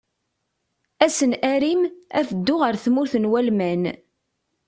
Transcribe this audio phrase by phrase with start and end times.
[1.05, 1.81] Ass n Arim,
[2.19, 3.83] ad dduɣ ar tmurt n Walman.